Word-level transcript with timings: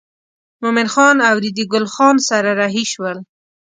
مومن 0.61 0.87
خان 0.93 1.17
او 1.27 1.35
ریډي 1.43 1.65
ګل 1.73 1.85
خان 1.93 2.15
سره 2.29 2.49
رهي 2.61 2.83
شول. 2.93 3.17